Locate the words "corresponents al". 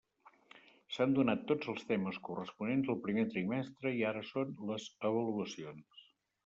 2.29-2.99